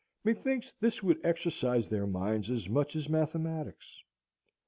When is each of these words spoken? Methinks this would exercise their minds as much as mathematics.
Methinks 0.23 0.73
this 0.79 1.03
would 1.03 1.23
exercise 1.23 1.87
their 1.89 2.07
minds 2.07 2.49
as 2.49 2.67
much 2.67 2.95
as 2.95 3.07
mathematics. 3.07 4.01